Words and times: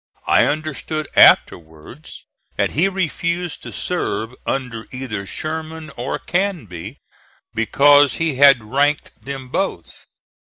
I 0.25 0.45
understood 0.47 1.07
afterwards 1.15 2.25
that 2.55 2.71
he 2.71 2.89
refused 2.89 3.61
to 3.61 3.71
serve 3.71 4.33
under 4.47 4.87
either 4.91 5.27
Sherman 5.27 5.91
or 5.95 6.17
Canby 6.17 6.97
because 7.53 8.15
he 8.15 8.37
had 8.37 8.63
ranked 8.63 9.11
them 9.23 9.49
both. 9.49 9.93